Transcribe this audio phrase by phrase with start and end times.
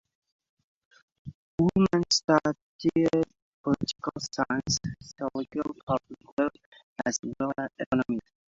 [1.57, 3.25] Bullmann studied
[3.63, 6.47] political science, sociology, public law,
[7.05, 8.19] as well as economy.